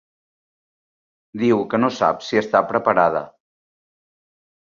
Diu 1.41 1.61
que 1.73 1.81
no 1.83 1.91
sap 1.97 2.25
si 2.29 2.41
està 2.43 2.61
preparada. 2.71 3.23